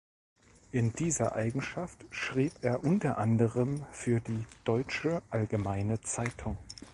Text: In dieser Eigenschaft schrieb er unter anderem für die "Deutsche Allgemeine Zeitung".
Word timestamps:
In 0.71 0.93
dieser 0.93 1.35
Eigenschaft 1.35 2.05
schrieb 2.09 2.53
er 2.63 2.83
unter 2.83 3.19
anderem 3.19 3.85
für 3.91 4.19
die 4.19 4.47
"Deutsche 4.63 5.21
Allgemeine 5.29 6.01
Zeitung". 6.01 6.57